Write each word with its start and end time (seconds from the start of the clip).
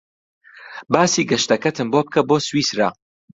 باسی 0.93 1.21
گەشتەکەتم 1.29 1.87
بۆ 1.93 1.99
بکە 2.05 2.21
بۆ 2.29 2.37
سویسرا. 2.47 2.89